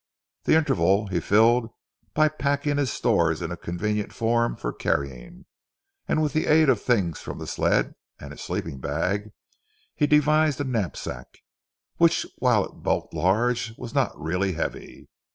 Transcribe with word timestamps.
The 0.45 0.55
interval 0.55 1.05
he 1.09 1.19
filled 1.19 1.65
in 1.65 1.69
by 2.15 2.27
packing 2.27 2.77
his 2.77 2.91
stores 2.91 3.39
in 3.39 3.51
a 3.51 3.55
convenient 3.55 4.11
form 4.11 4.55
for 4.55 4.73
carrying, 4.73 5.45
and 6.07 6.23
with 6.23 6.33
the 6.33 6.47
aid 6.47 6.69
of 6.69 6.81
things 6.81 7.19
from 7.21 7.37
the 7.37 7.45
sled 7.45 7.93
and 8.19 8.31
his 8.31 8.41
sleeping 8.41 8.79
bag 8.79 9.29
he 9.95 10.07
devised 10.07 10.59
a 10.59 10.63
knapsack, 10.63 11.27
which 11.97 12.25
whilst 12.39 12.71
it 12.73 12.77
bulked 12.77 13.13
large 13.13 13.77
was 13.77 13.93
not 13.93 14.19
really 14.19 14.53
heavy. 14.53 15.07